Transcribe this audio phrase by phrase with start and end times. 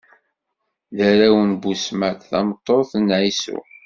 [0.97, 3.57] D arraw n Busmat, tameṭṭut n Ɛisu.